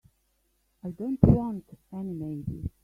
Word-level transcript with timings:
I 0.83 0.89
don't 0.89 1.21
want 1.21 1.77
any 1.93 2.13
maybe. 2.15 2.71